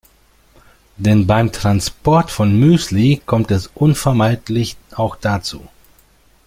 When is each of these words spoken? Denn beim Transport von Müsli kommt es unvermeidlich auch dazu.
Denn 0.97 1.27
beim 1.27 1.51
Transport 1.51 2.31
von 2.31 2.59
Müsli 2.59 3.21
kommt 3.23 3.51
es 3.51 3.67
unvermeidlich 3.67 4.75
auch 4.95 5.15
dazu. 5.15 5.67